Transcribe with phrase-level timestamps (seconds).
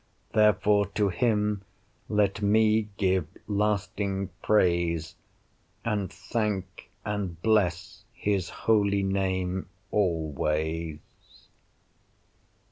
[0.33, 1.61] Therefore to him
[2.09, 5.13] let me give lasting praise,
[5.85, 10.97] And thank and bless his holy name always.